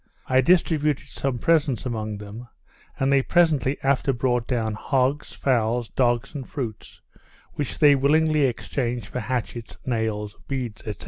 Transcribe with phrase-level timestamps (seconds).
[0.25, 2.47] I distributed some presents among them;
[2.99, 7.01] and they presently after brought down hogs, fowls, dogs, and fruits,
[7.53, 10.93] which they willingly exchanged for hatchets, nails, beads, &c.